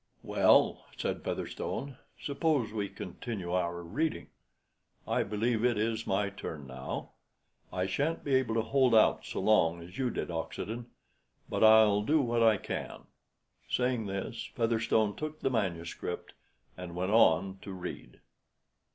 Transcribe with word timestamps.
"Well," 0.23 0.83
said 0.97 1.23
Featherstone, 1.23 1.99
"suppose 2.19 2.73
we 2.73 2.89
continue 2.89 3.51
our 3.53 3.83
reading? 3.83 4.29
I 5.07 5.21
believe 5.21 5.63
it 5.63 5.77
is 5.77 6.07
my 6.07 6.31
turn 6.31 6.65
now. 6.65 7.11
I 7.71 7.85
sha'n't 7.85 8.23
be 8.23 8.33
able 8.33 8.55
to 8.55 8.63
hold 8.63 8.95
out 8.95 9.25
so 9.27 9.39
long 9.39 9.79
as 9.79 9.99
you 9.99 10.09
did, 10.09 10.31
Oxenden, 10.31 10.87
but 11.47 11.63
I'll 11.63 12.01
do 12.01 12.19
what 12.19 12.41
I 12.41 12.57
can." 12.57 13.03
Saying 13.69 14.07
this, 14.07 14.49
Featherstone 14.55 15.15
took 15.15 15.41
the 15.41 15.51
manuscript 15.51 16.33
and 16.75 16.95
went 16.95 17.11
on 17.11 17.59
to 17.61 17.71
read. 17.71 18.21